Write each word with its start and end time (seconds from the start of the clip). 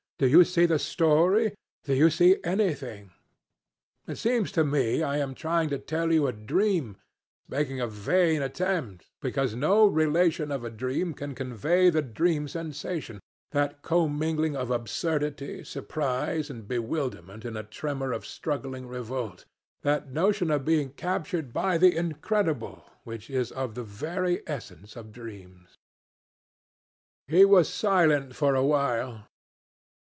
Do 0.21 0.27
you 0.27 0.43
see 0.43 0.67
the 0.67 0.77
story? 0.77 1.55
Do 1.83 1.95
you 1.95 2.11
see 2.11 2.35
anything? 2.43 3.09
It 4.05 4.19
seems 4.19 4.51
to 4.51 4.63
me 4.63 5.01
I 5.01 5.17
am 5.17 5.33
trying 5.33 5.69
to 5.69 5.79
tell 5.79 6.13
you 6.13 6.27
a 6.27 6.31
dream 6.31 6.97
making 7.49 7.79
a 7.79 7.87
vain 7.87 8.43
attempt, 8.43 9.07
because 9.19 9.55
no 9.55 9.87
relation 9.87 10.51
of 10.51 10.63
a 10.63 10.69
dream 10.69 11.15
can 11.15 11.33
convey 11.33 11.89
the 11.89 12.03
dream 12.03 12.47
sensation, 12.47 13.19
that 13.49 13.81
commingling 13.81 14.55
of 14.55 14.69
absurdity, 14.69 15.63
surprise, 15.63 16.51
and 16.51 16.67
bewilderment 16.67 17.43
in 17.43 17.57
a 17.57 17.63
tremor 17.63 18.11
of 18.11 18.23
struggling 18.23 18.85
revolt, 18.87 19.43
that 19.81 20.11
notion 20.11 20.51
of 20.51 20.63
being 20.63 20.91
captured 20.91 21.51
by 21.51 21.79
the 21.79 21.97
incredible 21.97 22.85
which 23.05 23.27
is 23.31 23.51
of 23.51 23.73
the 23.73 23.83
very 23.83 24.43
essence 24.45 24.95
of 24.95 25.11
dreams...." 25.11 25.79
He 27.27 27.43
was 27.43 27.67
silent 27.67 28.35
for 28.35 28.53
a 28.53 28.63
while. 28.63 29.25